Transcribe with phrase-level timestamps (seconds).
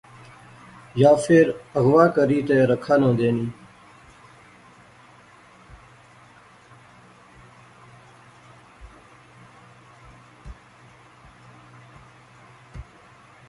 [1.01, 1.47] یا فیر
[1.79, 3.47] اغوا کری تے رکھا ناں دینی